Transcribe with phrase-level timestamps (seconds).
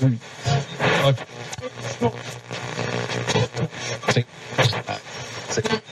[0.00, 0.20] Thank
[5.72, 5.83] you.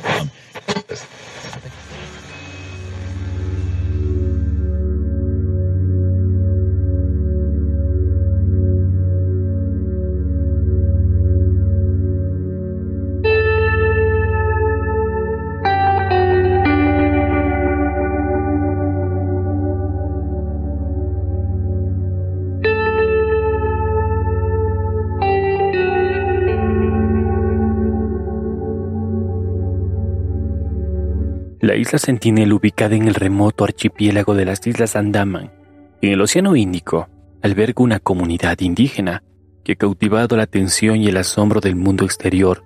[31.62, 35.52] La isla Sentinel, ubicada en el remoto archipiélago de las Islas Andaman,
[36.00, 37.08] en el Océano Índico,
[37.40, 39.22] alberga una comunidad indígena
[39.62, 42.64] que ha cautivado la atención y el asombro del mundo exterior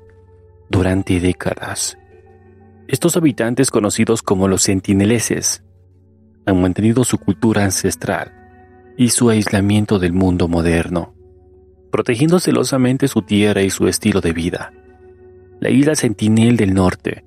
[0.71, 1.99] durante décadas.
[2.89, 5.63] Estos habitantes, conocidos como los sentineleses,
[6.47, 8.33] han mantenido su cultura ancestral
[8.97, 11.15] y su aislamiento del mundo moderno,
[11.93, 14.73] protegiendo celosamente su tierra y su estilo de vida.
[15.60, 17.27] La isla Sentinel del Norte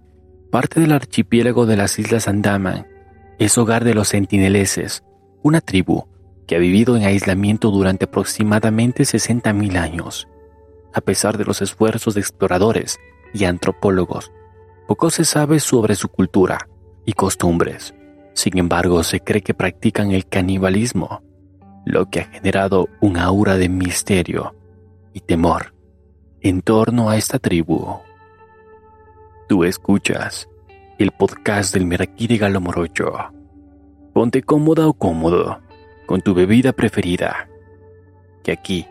[0.52, 2.88] Parte del archipiélago de las Islas Andaman
[3.38, 5.04] es hogar de los sentineleses,
[5.44, 6.08] una tribu
[6.48, 10.28] que ha vivido en aislamiento durante aproximadamente 60.000 años.
[10.92, 12.98] A pesar de los esfuerzos de exploradores
[13.32, 14.32] y antropólogos,
[14.88, 16.68] poco se sabe sobre su cultura
[17.06, 17.94] y costumbres.
[18.34, 21.22] Sin embargo, se cree que practican el canibalismo,
[21.86, 24.56] lo que ha generado un aura de misterio
[25.14, 25.76] y temor
[26.42, 28.00] en torno a esta tribu.
[29.50, 30.48] Tú escuchas
[31.00, 33.12] el podcast del Merakiri Galo Morocho.
[34.14, 35.60] Ponte cómoda o cómodo
[36.06, 37.50] con tu bebida preferida.
[38.44, 38.86] Que aquí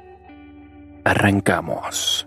[1.05, 2.27] arrancamos.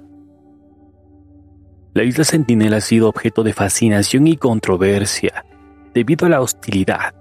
[1.93, 5.45] La isla Sentinel ha sido objeto de fascinación y controversia
[5.93, 7.13] debido a la hostilidad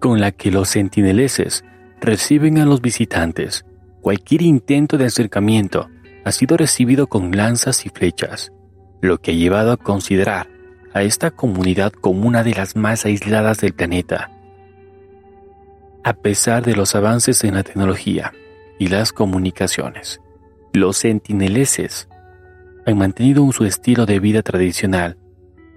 [0.00, 1.64] con la que los sentineleses
[2.00, 3.64] reciben a los visitantes.
[4.00, 5.88] Cualquier intento de acercamiento
[6.24, 8.50] ha sido recibido con lanzas y flechas
[9.00, 10.48] lo que ha llevado a considerar
[10.92, 14.30] a esta comunidad como una de las más aisladas del planeta.
[16.02, 18.32] A pesar de los avances en la tecnología
[18.78, 20.20] y las comunicaciones,
[20.72, 22.08] los sentineleses
[22.86, 25.18] han mantenido su estilo de vida tradicional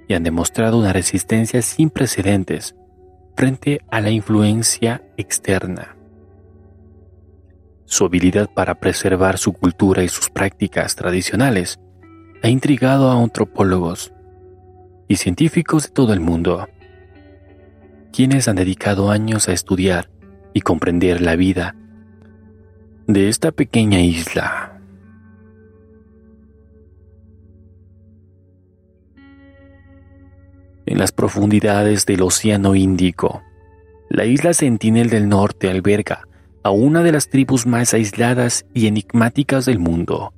[0.07, 2.75] y han demostrado una resistencia sin precedentes
[3.35, 5.95] frente a la influencia externa.
[7.85, 11.79] Su habilidad para preservar su cultura y sus prácticas tradicionales
[12.43, 14.11] ha intrigado a antropólogos
[15.07, 16.67] y científicos de todo el mundo,
[18.11, 20.09] quienes han dedicado años a estudiar
[20.53, 21.73] y comprender la vida
[23.07, 24.81] de esta pequeña isla.
[30.85, 33.41] En las profundidades del Océano Índico,
[34.09, 36.27] la isla Sentinel del Norte alberga
[36.61, 40.33] a una de las tribus más aisladas y enigmáticas del mundo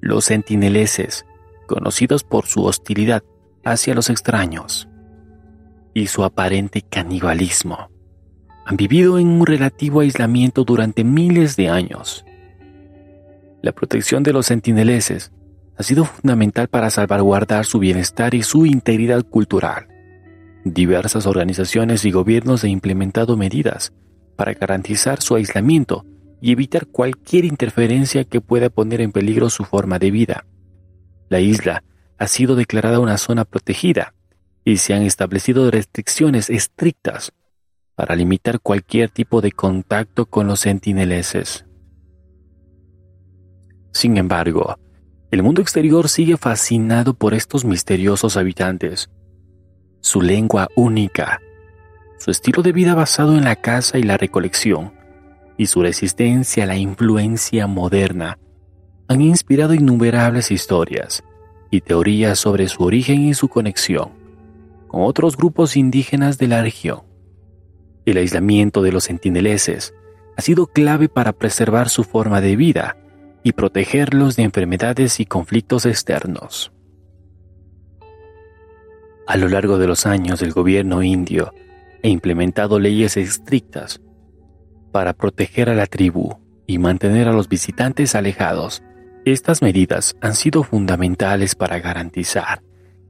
[0.00, 1.26] los sentineleses,
[1.66, 3.22] conocidos por su hostilidad
[3.64, 4.88] hacia los extraños
[5.94, 7.90] y su aparente canibalismo,
[8.64, 12.24] han vivido en un relativo aislamiento durante miles de años.
[13.62, 15.32] La protección de los sentineleses
[15.76, 19.88] ha sido fundamental para salvaguardar su bienestar y su integridad cultural.
[20.64, 23.92] Diversas organizaciones y gobiernos han implementado medidas
[24.36, 26.04] para garantizar su aislamiento
[26.40, 30.46] y evitar cualquier interferencia que pueda poner en peligro su forma de vida.
[31.28, 31.82] La isla
[32.18, 34.14] ha sido declarada una zona protegida
[34.64, 37.32] y se han establecido restricciones estrictas
[37.94, 41.64] para limitar cualquier tipo de contacto con los sentineleses.
[43.92, 44.78] Sin embargo,
[45.30, 49.10] el mundo exterior sigue fascinado por estos misteriosos habitantes.
[50.00, 51.40] Su lengua única,
[52.18, 54.92] su estilo de vida basado en la caza y la recolección,
[55.58, 58.38] y su resistencia a la influencia moderna
[59.08, 61.24] han inspirado innumerables historias
[61.70, 64.10] y teorías sobre su origen y su conexión
[64.86, 67.02] con otros grupos indígenas de la región.
[68.06, 69.92] El aislamiento de los sentineleses
[70.36, 72.96] ha sido clave para preservar su forma de vida
[73.42, 76.72] y protegerlos de enfermedades y conflictos externos.
[79.26, 81.52] A lo largo de los años el gobierno indio
[82.02, 84.00] ha implementado leyes estrictas
[84.90, 88.82] para proteger a la tribu y mantener a los visitantes alejados.
[89.24, 92.62] Estas medidas han sido fundamentales para garantizar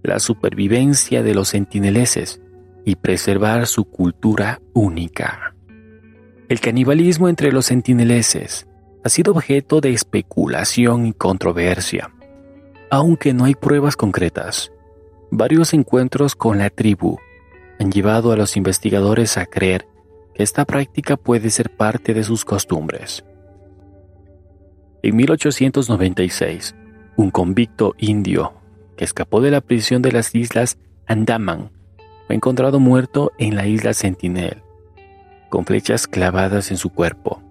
[0.03, 2.41] la supervivencia de los sentineleses
[2.85, 5.55] y preservar su cultura única.
[6.49, 8.67] El canibalismo entre los sentineleses
[9.05, 12.11] ha sido objeto de especulación y controversia,
[12.91, 14.73] aunque no hay pruebas concretas.
[15.31, 17.19] Varios encuentros con la tribu
[17.79, 19.87] han llevado a los investigadores a creer
[20.39, 23.25] esta práctica puede ser parte de sus costumbres.
[25.03, 26.77] En 1896,
[27.17, 28.55] un convicto indio
[28.97, 31.73] que escapó de la prisión de las islas Andaman
[32.27, 34.63] fue encontrado muerto en la isla Sentinel,
[35.49, 37.43] con flechas clavadas en su cuerpo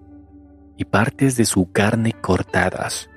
[0.78, 3.10] y partes de su carne cortadas,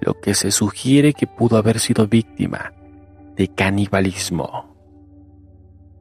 [0.00, 2.72] lo que se sugiere que pudo haber sido víctima
[3.36, 4.74] de canibalismo.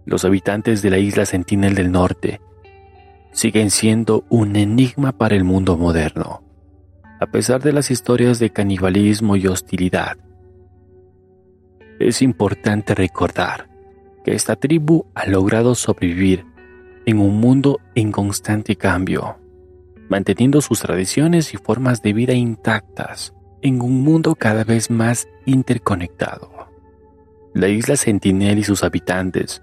[0.05, 2.41] Los habitantes de la isla Sentinel del Norte
[3.33, 6.43] siguen siendo un enigma para el mundo moderno,
[7.19, 10.17] a pesar de las historias de canibalismo y hostilidad.
[11.99, 13.69] Es importante recordar
[14.23, 16.45] que esta tribu ha logrado sobrevivir
[17.05, 19.37] en un mundo en constante cambio,
[20.09, 26.51] manteniendo sus tradiciones y formas de vida intactas en un mundo cada vez más interconectado.
[27.53, 29.61] La isla Sentinel y sus habitantes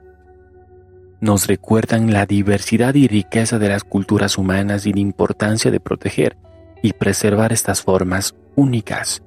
[1.20, 6.36] nos recuerdan la diversidad y riqueza de las culturas humanas y la importancia de proteger
[6.82, 9.22] y preservar estas formas únicas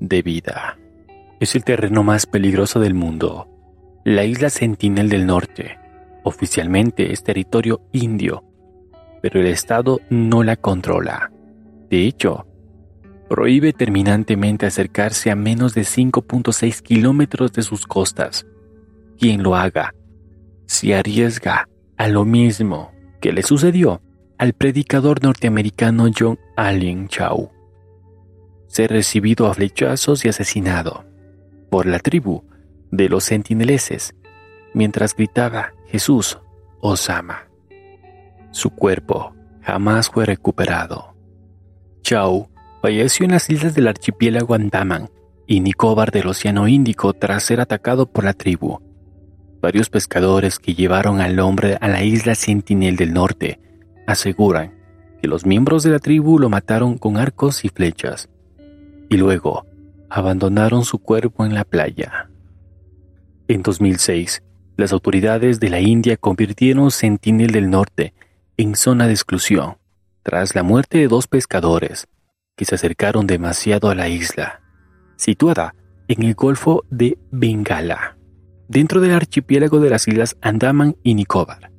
[0.00, 0.78] de vida.
[1.38, 3.48] Es el terreno más peligroso del mundo.
[4.04, 5.78] La isla Sentinel del Norte
[6.24, 8.42] oficialmente es territorio indio,
[9.22, 11.30] pero el Estado no la controla.
[11.88, 12.46] De hecho,
[13.28, 18.44] prohíbe terminantemente acercarse a menos de 5.6 kilómetros de sus costas.
[19.18, 19.94] Quien lo haga
[20.66, 24.02] se arriesga a lo mismo que le sucedió
[24.38, 27.50] al predicador norteamericano John Allen Chau.
[28.66, 31.04] Ser recibido a flechazos y asesinado
[31.70, 32.44] por la tribu
[32.90, 34.14] de los sentineleses
[34.74, 36.38] mientras gritaba Jesús
[36.80, 37.48] Osama.
[38.50, 41.14] Su cuerpo jamás fue recuperado.
[42.02, 42.48] Chau
[42.82, 45.10] falleció en las islas del archipiélago Andaman
[45.46, 48.80] y Nicobar del Océano Índico tras ser atacado por la tribu
[49.66, 53.58] Varios pescadores que llevaron al hombre a la isla Sentinel del Norte
[54.06, 54.72] aseguran
[55.20, 58.28] que los miembros de la tribu lo mataron con arcos y flechas
[59.08, 59.66] y luego
[60.08, 62.30] abandonaron su cuerpo en la playa.
[63.48, 64.40] En 2006,
[64.76, 68.14] las autoridades de la India convirtieron Sentinel del Norte
[68.56, 69.78] en zona de exclusión
[70.22, 72.06] tras la muerte de dos pescadores
[72.54, 74.60] que se acercaron demasiado a la isla,
[75.16, 75.74] situada
[76.06, 78.15] en el Golfo de Bengala
[78.68, 81.70] dentro del archipiélago de las islas Andaman y Nicobar.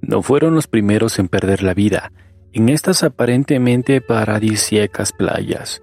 [0.00, 2.12] No fueron los primeros en perder la vida
[2.52, 5.82] en estas aparentemente paradisíacas playas.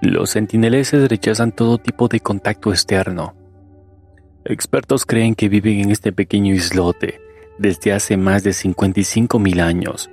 [0.00, 3.34] Los sentineleses rechazan todo tipo de contacto externo.
[4.44, 7.20] Expertos creen que viven en este pequeño islote
[7.58, 10.10] desde hace más de 55 mil años.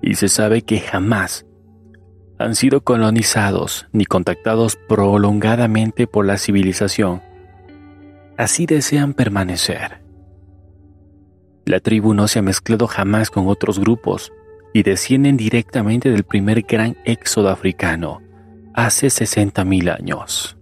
[0.00, 1.44] Y se sabe que jamás
[2.38, 7.20] han sido colonizados ni contactados prolongadamente por la civilización
[8.36, 10.02] así desean permanecer.
[11.66, 14.32] La tribu no se ha mezclado jamás con otros grupos
[14.72, 18.20] y descienden directamente del primer gran éxodo africano,
[18.74, 20.58] hace 60.000 años.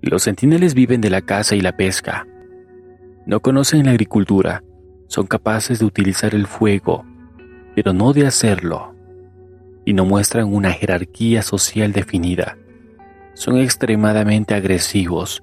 [0.00, 2.26] Los centineles viven de la caza y la pesca.
[3.26, 4.62] No conocen la agricultura,
[5.08, 7.04] son capaces de utilizar el fuego,
[7.74, 8.94] pero no de hacerlo,
[9.84, 12.58] y no muestran una jerarquía social definida.
[13.34, 15.42] Son extremadamente agresivos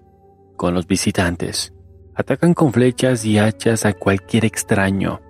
[0.55, 1.73] con los visitantes.
[2.15, 5.21] Atacan con flechas y hachas a cualquier extraño,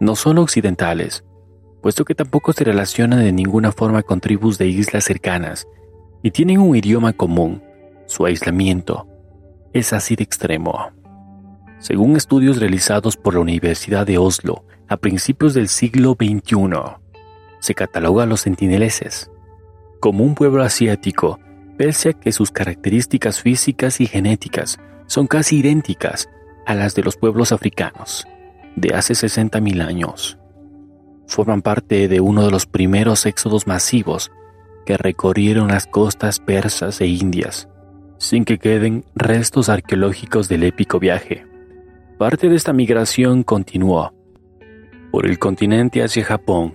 [0.00, 1.24] no solo occidentales,
[1.80, 5.66] puesto que tampoco se relacionan de ninguna forma con tribus de islas cercanas
[6.22, 7.62] y tienen un idioma común.
[8.06, 9.06] Su aislamiento
[9.72, 10.90] es así de extremo.
[11.78, 17.00] Según estudios realizados por la Universidad de Oslo a principios del siglo XXI,
[17.58, 19.30] se cataloga a los sentineleses
[20.00, 21.38] como un pueblo asiático
[21.76, 26.28] pese a que sus características físicas y genéticas son casi idénticas
[26.66, 28.26] a las de los pueblos africanos
[28.76, 30.38] de hace 60.000 años.
[31.26, 34.30] Forman parte de uno de los primeros éxodos masivos
[34.86, 37.68] que recorrieron las costas persas e indias,
[38.18, 41.46] sin que queden restos arqueológicos del épico viaje.
[42.18, 44.14] Parte de esta migración continuó
[45.10, 46.74] por el continente hacia Japón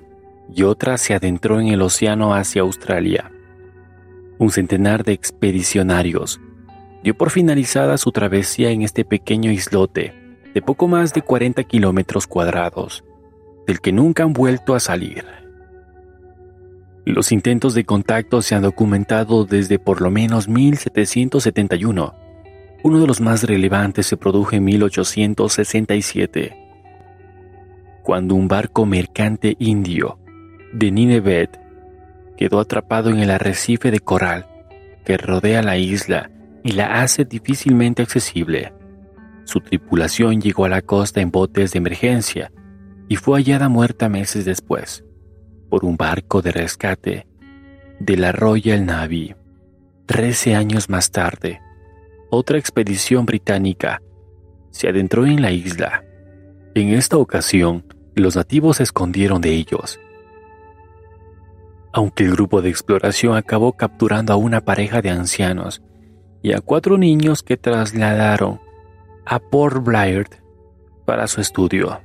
[0.53, 3.31] y otra se adentró en el océano hacia Australia
[4.39, 6.39] un centenar de expedicionarios,
[7.03, 10.13] dio por finalizada su travesía en este pequeño islote
[10.53, 13.03] de poco más de 40 kilómetros cuadrados,
[13.67, 15.25] del que nunca han vuelto a salir.
[17.05, 22.13] Los intentos de contacto se han documentado desde por lo menos 1771.
[22.83, 26.57] Uno de los más relevantes se produjo en 1867,
[28.03, 30.19] cuando un barco mercante indio
[30.73, 31.49] de Nineveh
[32.37, 34.45] quedó atrapado en el arrecife de coral
[35.03, 36.31] que rodea la isla
[36.63, 38.73] y la hace difícilmente accesible.
[39.45, 42.51] Su tripulación llegó a la costa en botes de emergencia
[43.07, 45.03] y fue hallada muerta meses después
[45.69, 47.27] por un barco de rescate
[47.99, 49.35] de la Royal Navy.
[50.05, 51.61] Trece años más tarde,
[52.29, 54.01] otra expedición británica
[54.71, 56.03] se adentró en la isla.
[56.75, 59.99] En esta ocasión, los nativos se escondieron de ellos.
[61.97, 65.81] Aunque el grupo de exploración acabó capturando a una pareja de ancianos
[66.43, 68.61] y a cuatro niños que trasladaron
[69.25, 70.27] a Port Blair
[71.05, 71.99] para su estudio.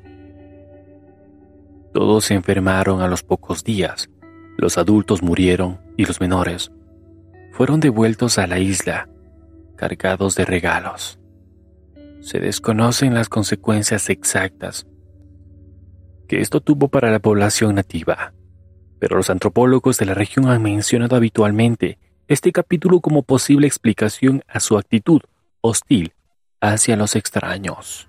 [1.92, 4.08] Todos se enfermaron a los pocos días,
[4.56, 6.72] los adultos murieron y los menores
[7.50, 9.10] fueron devueltos a la isla
[9.76, 11.20] cargados de regalos.
[12.22, 14.86] Se desconocen las consecuencias exactas
[16.28, 18.32] que esto tuvo para la población nativa,
[19.02, 24.60] pero los antropólogos de la región han mencionado habitualmente este capítulo como posible explicación a
[24.60, 25.20] su actitud
[25.60, 26.12] hostil
[26.60, 28.08] hacia los extraños.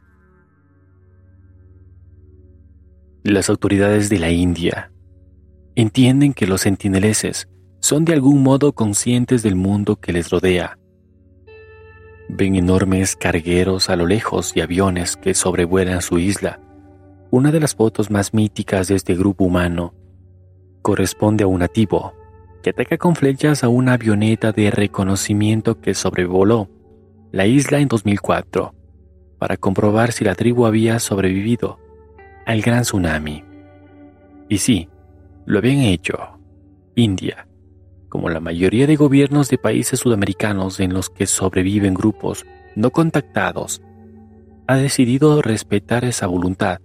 [3.24, 4.92] Las autoridades de la India
[5.74, 10.78] entienden que los sentineleses son de algún modo conscientes del mundo que les rodea
[12.30, 16.60] Ven enormes cargueros a lo lejos y aviones que sobrevuelan su isla.
[17.32, 19.96] Una de las fotos más míticas de este grupo humano
[20.84, 22.13] corresponde a un nativo
[22.62, 26.70] que ataca con flechas a una avioneta de reconocimiento que sobrevoló
[27.32, 28.75] la isla en 2004
[29.40, 31.80] para comprobar si la tribu había sobrevivido
[32.46, 33.44] al gran tsunami.
[34.48, 34.88] Y sí,
[35.46, 36.18] lo habían hecho.
[36.96, 37.48] India,
[38.08, 43.82] como la mayoría de gobiernos de países sudamericanos en los que sobreviven grupos no contactados,
[44.68, 46.80] ha decidido respetar esa voluntad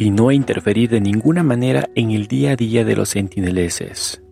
[0.00, 4.22] y no interferir de ninguna manera en el día a día de los sentineleses.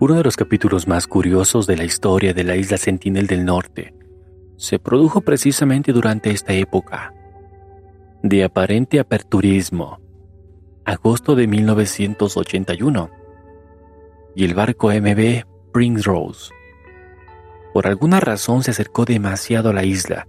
[0.00, 3.94] Uno de los capítulos más curiosos de la historia de la isla Sentinel del Norte
[4.56, 7.12] se produjo precisamente durante esta época.
[8.22, 10.00] De aparente aperturismo,
[10.86, 13.10] agosto de 1981,
[14.34, 15.44] y el barco MB
[16.02, 16.54] Rose.
[17.74, 20.26] Por alguna razón se acercó demasiado a la isla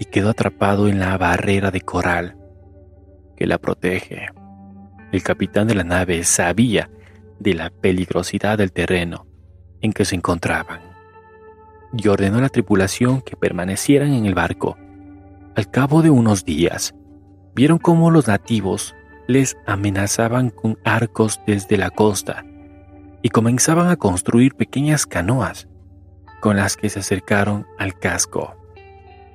[0.00, 2.41] y quedó atrapado en la barrera de coral
[3.36, 4.28] que la protege.
[5.12, 6.90] El capitán de la nave sabía
[7.38, 9.26] de la peligrosidad del terreno
[9.80, 10.80] en que se encontraban
[11.96, 14.76] y ordenó a la tripulación que permanecieran en el barco.
[15.54, 16.94] Al cabo de unos días,
[17.54, 18.94] vieron cómo los nativos
[19.28, 22.44] les amenazaban con arcos desde la costa
[23.22, 25.68] y comenzaban a construir pequeñas canoas
[26.40, 28.56] con las que se acercaron al casco.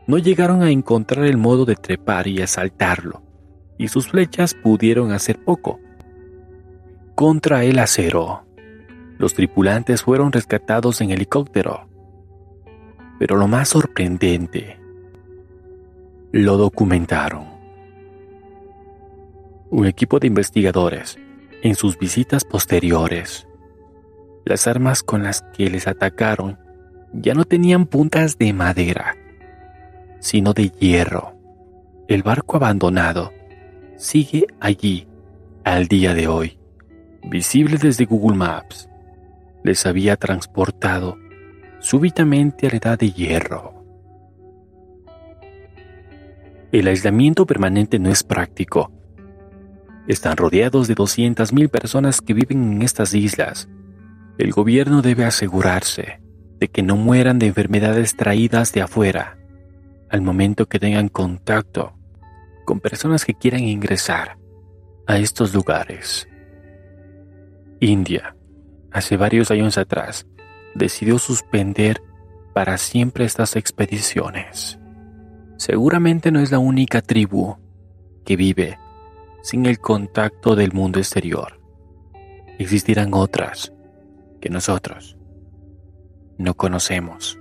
[0.07, 3.21] No llegaron a encontrar el modo de trepar y asaltarlo,
[3.77, 5.79] y sus flechas pudieron hacer poco.
[7.15, 8.45] Contra el acero,
[9.17, 11.87] los tripulantes fueron rescatados en helicóptero.
[13.19, 14.79] Pero lo más sorprendente,
[16.31, 17.45] lo documentaron.
[19.69, 21.17] Un equipo de investigadores,
[21.63, 23.47] en sus visitas posteriores,
[24.45, 26.59] las armas con las que les atacaron
[27.11, 29.15] ya no tenían puntas de madera,
[30.19, 31.33] sino de hierro.
[32.07, 33.33] El barco abandonado
[33.97, 35.07] sigue allí
[35.63, 36.57] al día de hoy,
[37.23, 38.89] visible desde Google Maps.
[39.63, 41.17] Les había transportado
[41.79, 43.73] súbitamente a la edad de hierro.
[46.71, 48.91] El aislamiento permanente no es práctico.
[50.07, 53.67] Están rodeados de 200.000 personas que viven en estas islas
[54.37, 56.21] el gobierno debe asegurarse
[56.59, 59.39] de que no mueran de enfermedades traídas de afuera
[60.09, 61.96] al momento que tengan contacto
[62.67, 64.37] con personas que quieran ingresar
[65.07, 66.27] a estos lugares.
[67.79, 68.35] India,
[68.91, 70.27] hace varios años atrás,
[70.75, 72.01] decidió suspender
[72.53, 74.79] para siempre estas expediciones.
[75.55, 77.55] Seguramente no es la única tribu
[78.25, 78.77] que vive
[79.43, 81.61] sin el contacto del mundo exterior.
[82.59, 83.71] Existirán otras
[84.41, 85.17] que nosotros
[86.37, 87.39] no conocemos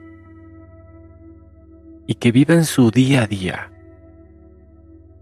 [2.06, 3.72] y que viven su día a día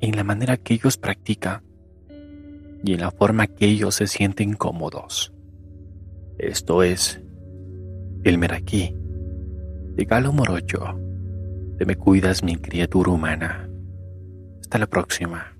[0.05, 1.63] en la manera que ellos practican
[2.85, 5.33] y en la forma que ellos se sienten cómodos.
[6.39, 7.21] Esto es
[8.25, 8.95] el Meraquí
[9.97, 11.01] de Galo Morocho.
[11.79, 13.69] Te me cuidas, mi criatura humana.
[14.61, 15.54] Hasta la próxima.